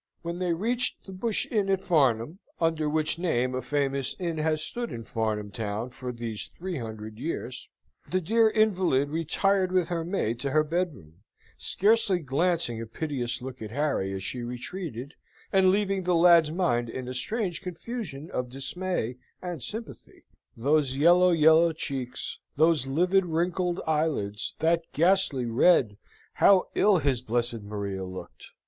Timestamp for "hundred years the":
6.79-8.19